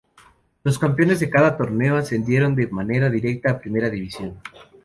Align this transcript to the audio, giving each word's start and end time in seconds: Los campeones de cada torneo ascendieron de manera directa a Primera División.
Los 0.63 0.79
campeones 0.79 1.19
de 1.19 1.29
cada 1.29 1.55
torneo 1.55 1.95
ascendieron 1.95 2.55
de 2.55 2.65
manera 2.65 3.07
directa 3.07 3.51
a 3.51 3.59
Primera 3.59 3.87
División. 3.87 4.39